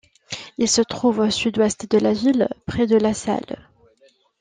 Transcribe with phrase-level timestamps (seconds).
[0.57, 3.67] Il se trouve au sud-ouest de la ville, près de la Saale.